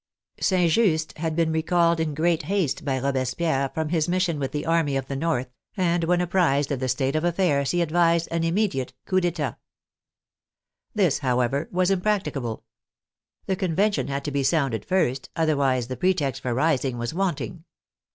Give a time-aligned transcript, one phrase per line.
[0.39, 0.71] St.
[0.71, 4.65] Just had been recalled in great haste by Robes pierre from his mission with the
[4.65, 8.43] army of the North, and when apprised of the state of affairs he advised an
[8.43, 9.59] immediate coup d'etat.
[10.95, 12.63] This, however, was impractic able.
[13.45, 17.63] The Convention had to be sounded first, otherwise the pretext for rising was wanting.